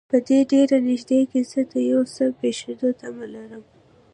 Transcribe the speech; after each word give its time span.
په 0.11 0.17
دې 0.27 0.39
ډېر 0.51 0.69
نږدې 0.89 1.19
کې 1.29 1.39
زه 1.51 1.59
د 1.71 1.73
یو 1.91 2.01
څه 2.13 2.23
پېښېدو 2.39 2.89
تمه 2.99 3.25
لرم. 3.33 3.63